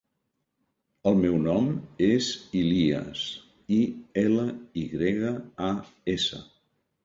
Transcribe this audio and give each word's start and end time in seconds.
El 1.11 1.19
meu 1.19 1.35
nom 1.43 1.67
és 2.07 2.31
Ilyas: 2.61 3.27
i, 3.77 3.79
ela, 4.25 4.49
i 4.85 4.89
grega, 4.99 5.39
a, 5.71 5.73
essa. 6.19 6.45